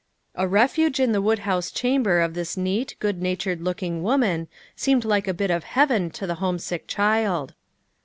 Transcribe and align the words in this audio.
A 0.33 0.47
refuge 0.47 0.99
in 0.99 1.11
the 1.11 1.21
woodhouse 1.21 1.69
chamber 1.69 2.21
of 2.21 2.33
this 2.33 2.57
neat, 2.57 2.95
good 2.97 3.21
natured 3.21 3.61
looking 3.61 4.01
woman 4.01 4.47
seemed 4.75 5.05
like 5.05 5.27
a 5.27 5.31
bit 5.35 5.51
of 5.51 5.63
heaven 5.63 6.09
to 6.17 6.25
the 6.25 6.33
homesick 6.41 6.87
child. 6.87 7.53